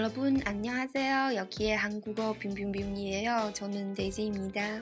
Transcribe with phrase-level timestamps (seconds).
[0.00, 1.34] 여러분 안녕하세요.
[1.36, 3.50] 여기에 한국어 빙빙빙이에요.
[3.52, 4.80] 저는 데이지입니다.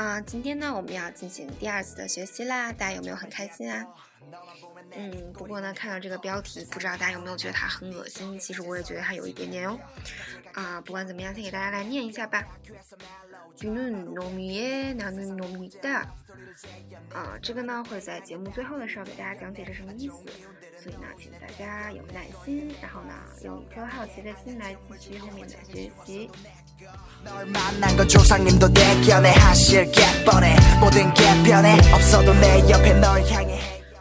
[0.00, 3.86] 啊今天呢我们要进行第二次的学习啦大家有没有很开心啊？
[4.96, 9.78] 嗯不过呢看到这个标题不知道大家有没有觉得它很恶心其实我也觉得它有一点点哦。
[10.54, 12.46] 啊不管怎么样先给大家来念一下吧。
[17.12, 20.24] 啊这个呢会在节目最后的时候给大家讲解是什么意思。
[20.82, 23.12] 所以呢请大家有耐心然后呢
[23.44, 26.30] 用一颗好奇的心来继续后面的学习。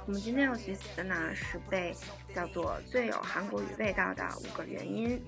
[0.06, 1.96] 我们今天要学习的呢是被
[2.34, 5.22] 叫做最有韩国语味道的五个原因。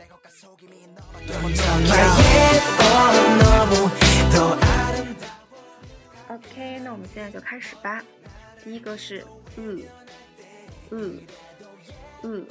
[6.29, 8.01] OK，那我们现在就开始吧。
[8.63, 9.25] 第一个是
[9.57, 9.81] 嗯
[10.89, 11.19] 嗯
[12.23, 12.47] 嗯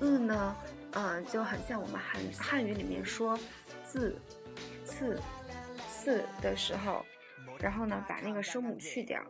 [0.00, 0.56] 嗯呢，
[0.92, 3.38] 嗯，就很像我们汉汉语里面说
[3.84, 4.16] 字、
[4.84, 5.20] 次、
[5.88, 7.04] 四的时候。
[7.60, 9.24] 然后呢，把那个声母去掉。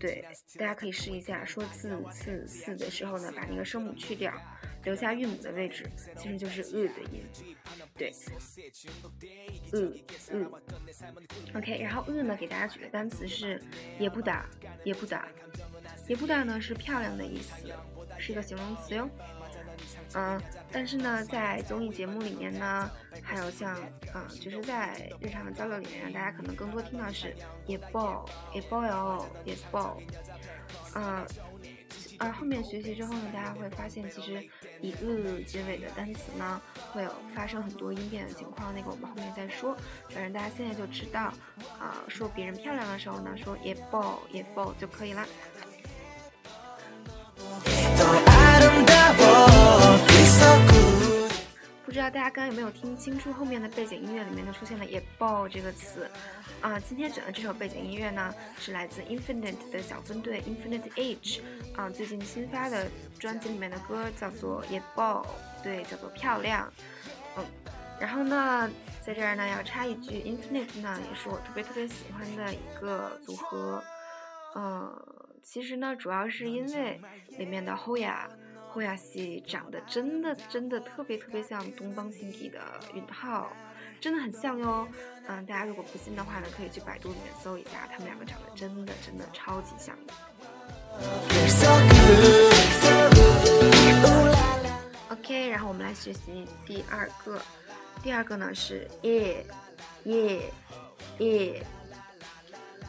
[0.00, 0.24] 对，
[0.58, 4.32] 大家可以试一下，说字、次、四的时候呢，把那个声母去掉，
[4.82, 7.24] 留下韵母的位置，其实就是呃的音。
[7.96, 8.12] 对，
[9.72, 9.92] 呃
[10.32, 10.50] 呃。
[11.54, 13.62] OK，然后呃呢，给大家举的单词是
[14.00, 14.44] 也不打，
[14.82, 15.28] 也不打，
[16.08, 17.68] 也不打呢是漂亮的意思，
[18.18, 19.08] 是一个形容词哟。
[20.14, 20.40] 嗯，
[20.72, 22.90] 但是呢，在综艺节目里面呢，
[23.22, 23.76] 还有像，
[24.14, 27.34] 嗯，就是在日常的交流里面，大家可能更多听到是
[27.66, 29.98] 也爆也爆哟也爆，
[30.94, 31.26] 嗯，
[32.18, 34.42] 而后面学习之后呢，大家会发现其实
[34.80, 36.60] 以日结尾的单词呢，
[36.92, 39.76] 会有发生很多音变的情况，那个我们后面再说。
[40.10, 41.32] 反正大家现在就知道，
[41.78, 45.24] 啊，说别人漂亮的时候呢，说也爆也爆就可以了。
[52.10, 56.10] 大家刚刚有没有听清楚后面的背景音乐里面呢出现了“也爆”这个词
[56.62, 56.80] 啊？
[56.80, 61.42] 今天选的这首背景音乐呢是来自 Infinite 的小分队 Infinite H
[61.76, 65.26] 啊，最近新发的专辑里面的歌叫做“也爆”，
[65.62, 66.72] 对，叫做漂亮。
[67.36, 67.44] 嗯，
[68.00, 68.70] 然后呢，
[69.02, 73.84] 在这儿呢要插一句，Infinite 呢也是我特别特别喜欢的一个组合。
[74.54, 74.90] 嗯，
[75.42, 76.98] 其实呢主要是因为
[77.36, 78.26] 里面的 Hoya。
[78.70, 82.60] 后亚西长得真的真的特别特别像东方星体的
[82.94, 83.50] 允浩，
[84.00, 84.86] 真的很像哟。
[85.26, 89.96] 嗯，大家如果不信的话呢，可以去百度里面搜一下，他们两个长得真的真的超级像。
[95.08, 97.40] OK，然后我们来学习第二个，
[98.02, 99.44] 第二个呢是 e
[100.04, 100.42] e
[101.18, 101.62] e，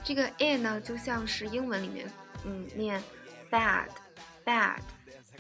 [0.04, 2.06] 这个 e 呢就像是英文里面
[2.46, 3.02] 嗯念
[3.50, 3.88] bad
[4.46, 4.82] bad。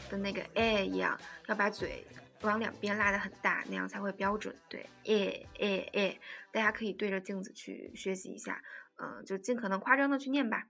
[0.09, 2.05] 的那个 a 一样，要把嘴
[2.41, 4.55] 往两边拉的很大，那样才会标准。
[4.67, 6.19] 对，a a a，
[6.51, 8.61] 大家可以对着镜子去学习一下，
[8.97, 10.67] 嗯，就尽可能夸张的去念吧。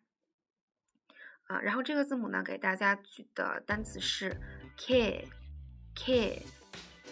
[1.44, 4.38] 啊，然后这个字母呢，给大家举的单词是
[4.78, 5.28] k
[5.96, 6.44] k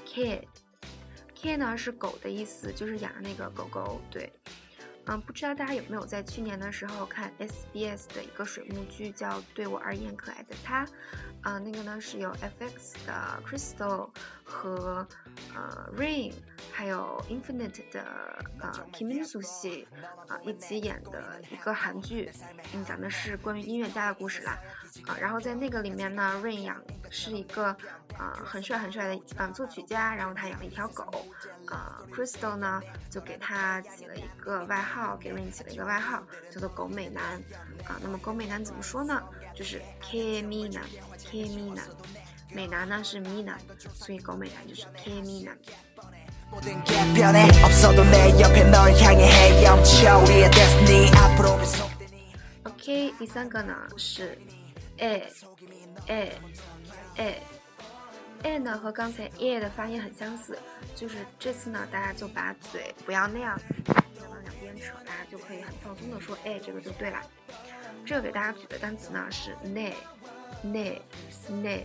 [0.05, 0.47] k
[1.35, 3.99] k 呢是狗的意思，就是养的那个狗狗。
[4.11, 4.31] 对，
[5.05, 10.85] 嗯，不知道大家有没有在去年的时候看 SBS 的一个水幕剧，叫《对我而言可爱的他》。
[11.47, 14.09] 啊，那个呢是由 FX 的 Crystal
[14.43, 15.07] 和
[15.55, 16.33] 呃 Rain，
[16.73, 18.03] 还有 Infinite 的
[18.59, 19.87] 呃 Kim In Soo 系
[20.27, 22.29] 啊一起演的一个韩剧，
[22.73, 24.57] 嗯，讲的是关于音乐家的故事啦。
[25.07, 27.67] 啊，然后在那个里面呢，Rain 养是一个
[28.17, 31.25] 啊很帅很帅的嗯作曲家，然后他养了一条狗，
[31.67, 36.21] 啊 Crystal 呢就给他起了一个外号，给 Rain 起了一个外号，
[36.51, 37.23] 叫做狗美男。
[37.85, 39.23] 啊，那么狗美男怎么说呢？
[39.57, 40.83] 就是 K Mi 男
[41.25, 41.83] ，K Mi 男，
[42.51, 43.59] 美男呢是 Mi 男，
[43.95, 45.57] 所以狗美男就是 K Mi 男。
[52.63, 54.37] OK，第三个呢是
[54.97, 55.27] A
[56.05, 56.31] A
[57.15, 57.41] A
[58.43, 60.57] A 呢和刚才 A 的发音很相似，
[60.95, 63.59] 就是这次呢大家就把嘴不要那样
[64.29, 67.19] 往两边扯，大家就可以很放松的说 A 这个就对了。
[68.05, 71.83] 这个给大家举的单词呢是 ne，ne，ne，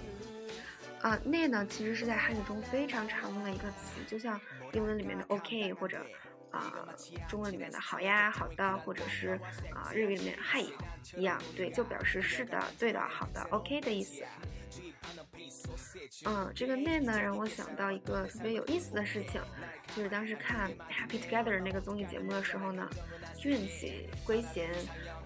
[1.00, 4.40] 啊，ne 呢其实是在汉语中非常常用的一个词，就像
[4.72, 5.99] 英文里面的 OK 或者
[6.50, 6.88] 啊
[7.28, 9.38] 中文里面的好呀、好的，或者是
[9.75, 10.60] 啊日语里面嗨
[11.16, 14.22] 一样，对，就表示是的、对的、好的、OK 的意思。
[16.26, 19.40] 嗯，这个 ne 呢让我想到一个特别有意思的事情，
[19.96, 22.88] 就是当时看 Happy Together 那个综艺节目的时候呢，
[23.37, 24.70] 俊熙圭贤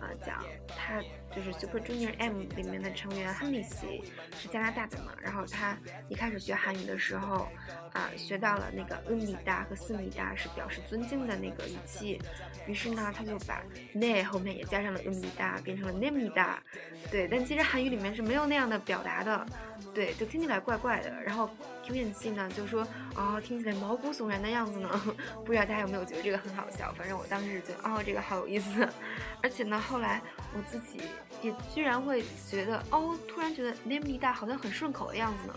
[0.01, 1.01] 啊讲他
[1.35, 4.03] 就是 Super Junior M 里面的成员亨利喜
[4.39, 5.77] 是加拿大的嘛，然后他
[6.09, 7.49] 一开始学韩语的时候
[7.93, 12.21] 啊学到了那个恩米达和斯米达是表示尊敬的那个语气，
[12.67, 13.63] 于是呢他就把
[13.95, 16.63] ne 后面也加上了恩米达，变成了 ne 米达，
[17.11, 19.47] 对，但其实韩语里面是没有那样的表达的。
[19.95, 21.11] 对，就听起来怪怪的。
[21.23, 21.49] 然后
[21.85, 24.89] Q 演戏呢，就说哦，听起来毛骨悚然的样子呢。
[25.45, 26.93] 不知道大家有没有觉得这个很好笑？
[26.97, 28.89] 反正我当时觉得哦，这个好有意思。
[29.43, 30.21] 而且呢，后来
[30.55, 31.01] 我自己
[31.43, 35.55] 也居然会觉得哦，突然觉得 name 大好像很顺口的样子呢。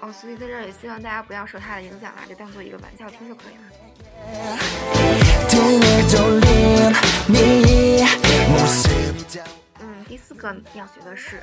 [0.00, 3.62] 哦，所以在这儿也希望大家不要受他的影响啦，就当做一个玩笑听就可以了。
[9.80, 11.42] 嗯，第四个要学的是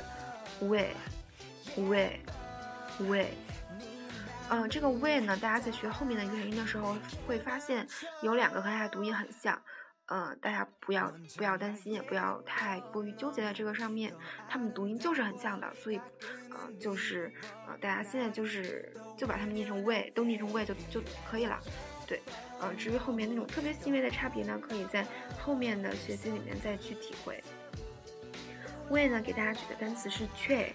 [0.60, 0.94] way。
[1.76, 2.18] way
[3.04, 3.28] way，
[4.50, 6.96] 嗯，这个 way 呢，大家在学后面的元音的时候
[7.26, 7.86] 会发现
[8.22, 9.60] 有两个和它的读音很像，
[10.06, 14.14] 嗯，大家不要不要担心，也不要太过于纠结在这个上面，
[14.48, 16.00] 它们读音就是很像的，所以，
[16.50, 17.32] 嗯，就是
[17.68, 21.60] 呃，大家现在就是就把它们念成 way，都念成 way 就就可以了，
[22.06, 22.22] 对，
[22.62, 25.06] 嗯，至于后面那种特别细微的差别呢，可以在
[25.40, 27.42] 后面的学习里面再去体会。
[28.88, 30.72] way 呢，给大家举的单词是 tre。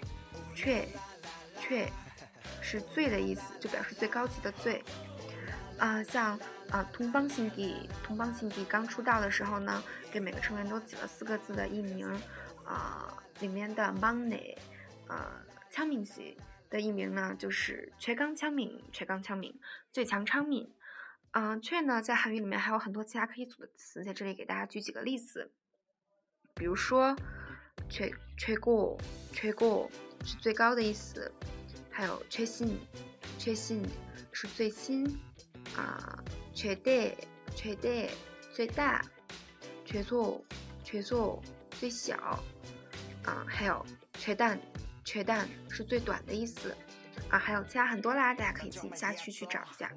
[2.61, 4.83] 却，却是最的意思，就表示最高级的最。
[5.77, 6.39] 啊，像
[6.69, 12.07] 啊，同邦信迪，同邦信迪刚出道的时候呢，给每个成员都起了四个字的艺名。
[12.65, 14.57] 啊，里面的 Money，
[15.07, 16.37] 啊，昌敏喜
[16.69, 19.57] 的艺名呢，就是최강昌敏，최강昌敏，
[19.93, 20.73] 最强昌敏。
[21.31, 25.51] 嗯，却呢，在韩语里面还有很多其他可以组的词，在这里给大家举几个例子，
[26.55, 27.15] 比如说，
[27.87, 28.99] 최최 고，
[29.31, 29.89] 최고
[30.25, 31.31] 是最高的意思，
[31.91, 32.77] 还有최 신，
[33.39, 33.83] 최신
[34.31, 35.05] 是最新
[35.75, 36.17] 啊，
[36.53, 37.15] 최 대，
[37.55, 38.09] 최대
[38.53, 39.01] 最大，
[39.85, 40.41] 최 소，
[40.83, 41.41] 최소
[41.71, 42.15] 最小
[43.23, 44.59] 啊，还有최 단，
[45.03, 46.75] 최단是最短的意思
[47.29, 49.91] 啊，还有其他很多啦，大家可以自己下去去找一下。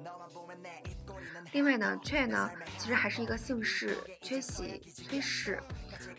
[1.51, 5.61] 另外呢，최呢其实还是一个姓氏，최 씨， 崔氏，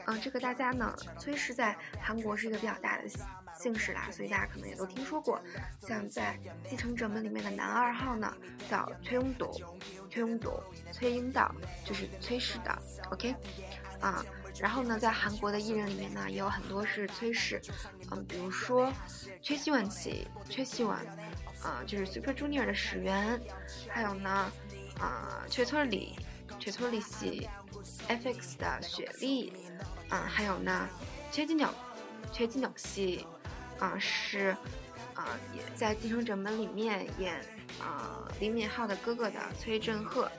[0.06, 3.08] 嗯，这个大家呢，崔氏在韩国是一个比较大的。
[3.57, 5.41] 姓氏啦，所以大家可能也都听说过。
[5.79, 6.37] 像在
[6.69, 8.33] 《继承者们》里面的男二号呢，
[8.69, 9.51] 叫崔永斗，
[10.09, 12.81] 崔永斗，崔英道，就是崔氏的。
[13.11, 13.35] OK，
[13.99, 14.23] 啊，
[14.59, 17.61] 然后呢，在韩国的艺人里面呢，也有很多是崔氏，
[18.11, 18.91] 嗯，比如说
[19.41, 20.95] 崔希文琪，崔希文，
[21.63, 23.41] 啊，就是 Super Junior 的始源，
[23.89, 24.51] 还有呢，
[24.99, 26.15] 啊，崔村里，
[26.59, 27.49] 崔村里系
[28.07, 29.53] FX 的雪莉，
[30.09, 30.87] 啊，还有呢，
[31.31, 31.73] 崔金鸟，
[32.31, 33.25] 崔金鸟系。
[33.79, 34.55] 啊，是，
[35.13, 37.35] 啊，也在《继承者们》里面演
[37.79, 40.31] 啊李敏镐的哥哥的崔振赫。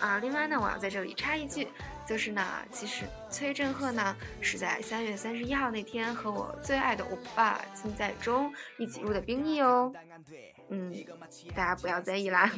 [0.00, 1.68] 啊，另外呢，我要在这里插一句，
[2.04, 9.92] 就是呢，其实崔振赫呢是在三月三十一号那天和我最爱的欧巴金在中一起入的兵役哦。
[10.70, 10.92] 嗯，
[11.54, 12.50] 大家不要在意啦。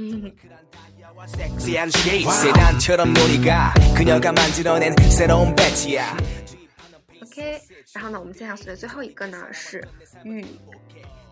[7.24, 7.60] OK，
[7.94, 9.82] 然后呢，我们接下来学的最后一个呢是
[10.24, 10.44] “玉”，“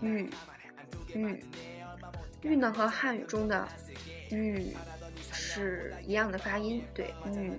[0.00, 0.30] 玉
[1.14, 1.44] ”，“玉
[2.42, 3.68] ”，“玉”呢和汉语中的
[4.32, 4.74] “玉”
[5.32, 7.52] 是一样的发音，对，“玉”，“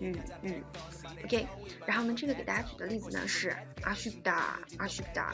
[0.00, 0.62] 玉”，“玉
[1.24, 1.46] ”，OK。
[1.86, 5.32] 然后呢，这个给大家举的例子呢是“阿须不达”，“阿须不达”，“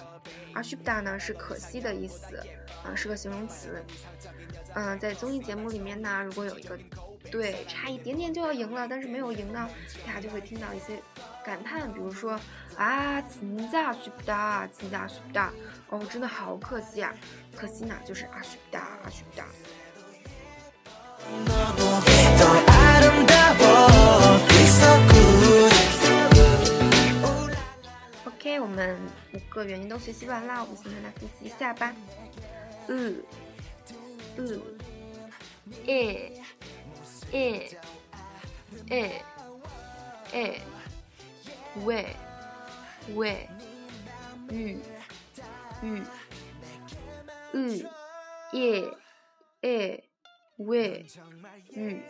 [0.53, 2.37] 阿须不达”呢是可惜的意思，
[2.85, 3.83] 啊，是个形容词。
[4.75, 6.79] 嗯，在综艺节目里面呢，如果有一个
[7.31, 9.69] 对差一点点就要赢了，但是没有赢呢，
[10.07, 11.01] 大家就会听到一些。
[11.45, 12.39] 感叹，比如说
[12.77, 15.53] 啊，真的阿不达，真的阿不达，
[15.89, 17.13] 哦，真的好可惜啊，
[17.57, 19.45] 可惜呢，就是阿不达，阿不达。
[28.25, 28.99] OK，我们
[29.33, 31.93] 五个原因都学习完了，我们现在来复习一下吧。
[32.89, 33.23] 嗯，
[34.37, 34.61] 嗯，
[35.87, 36.41] 诶，
[37.33, 37.79] 诶，
[38.89, 39.23] 诶，
[40.33, 40.61] 诶。
[41.85, 42.15] 喂，
[43.15, 43.49] 喂，
[44.51, 44.79] 玉，
[45.83, 46.03] 玉，
[47.53, 47.87] 日，
[48.53, 48.85] 夜，
[49.63, 50.05] 诶，
[50.59, 51.07] 喂，
[51.75, 52.03] 嗯。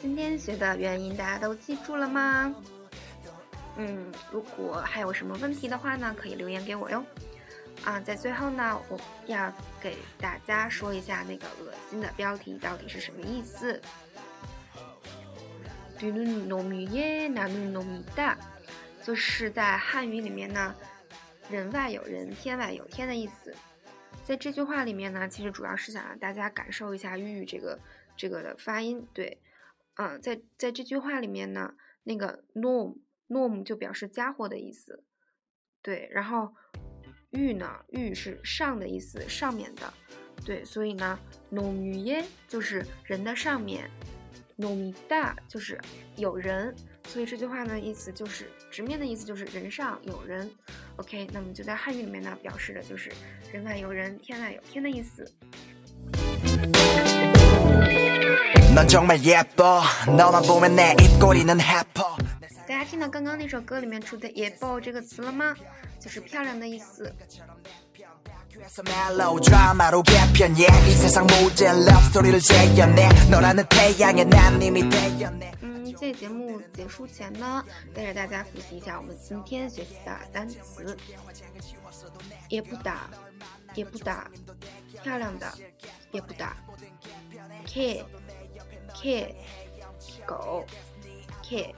[0.00, 2.54] 今天学的元音大家都记住了吗？
[3.76, 7.04] 嗯，如果还有什么问题的话呢，可以留言给我哟。
[7.84, 13.80] 啊，在最后呢，我要给大家说一下那个恶心的标题到底是什么意思。
[19.04, 20.74] 就是在汉语里面呢，
[21.48, 23.54] 人外有人，天外有天的意思。
[24.24, 27.78] 在这句话里面呢，其实主要是想让大家感受一下玉这个
[28.16, 29.06] 这个的发音。
[29.14, 29.40] 对，
[29.94, 35.04] 嗯，在在这句话里面呢，那个 norm norm 就表示家伙的意思。
[35.82, 36.52] 对，然后。
[37.30, 39.92] 玉呢，玉是上的意思，上面的。
[40.44, 41.18] 对，所以呢
[41.50, 43.90] ，nom y 就是人的上面
[44.58, 45.80] ，nom da 就是
[46.16, 46.74] 有人。
[47.08, 50.50] 所以这句话呢，意思就是直面的意思就是人上有人。
[50.96, 53.10] OK，那么就在汉语里面呢，表示的就是
[53.52, 55.24] 人外有人，天外有天的意思。
[62.66, 65.54] 大家听到刚刚那首歌里面出的“野爆”这个词了吗？
[66.06, 67.12] 就是漂亮的意思。
[75.60, 80.96] 嗯，这节目结束前呢，带着大家复习一下我们今天学习的单词。
[82.48, 83.10] 也不打，
[83.74, 84.30] 也不打，
[85.02, 85.52] 漂亮的，
[86.12, 86.56] 也不打。
[87.66, 89.34] cat，cat，
[90.24, 90.64] 狗
[91.42, 91.74] ，cat。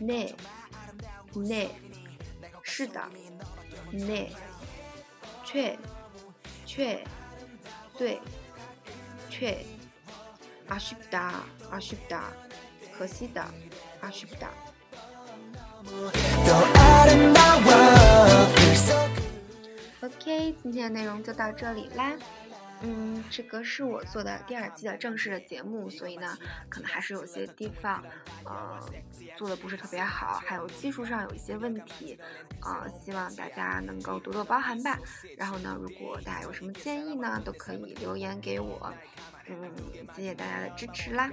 [0.00, 0.32] 네,
[1.34, 1.68] 네,
[2.73, 3.09] 시다,
[3.91, 4.33] 네,
[5.45, 5.77] 최,
[6.65, 7.03] 최,
[7.97, 8.21] 对,
[9.29, 9.65] 최,
[10.67, 12.33] 아쉽다, 아쉽다,
[12.97, 13.43] 可惜的,
[14.01, 14.51] 아쉽다.
[20.01, 22.13] OK，今天的内容就到这里啦。
[22.81, 26.37] 嗯，这个是我做的第二季的正式的节目，所以呢，
[26.69, 28.01] 可能还是有些地方，
[28.45, 28.79] 呃，
[29.35, 32.17] 做的不是特别好，还有技术上有一些问题，
[32.61, 34.97] 啊，希望大家能够多多包涵吧。
[35.37, 38.93] 然后呢，如果大家有什么建议呢，都可以留言给我。
[39.47, 39.69] 嗯，
[40.15, 41.29] 谢谢大家的支持啦。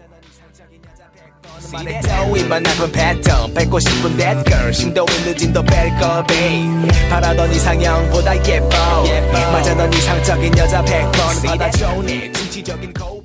[1.72, 4.72] 만의 따위만 나쁜 패턴 뺏고 싶은 that girl.
[4.72, 8.68] 심도 도 뺄걸 babe 바라던 이상형보다 예뻐.
[9.52, 11.46] 맞아 넌 이상적인 여자 100번.
[11.46, 13.21] 받아줘 내 진취적인 고백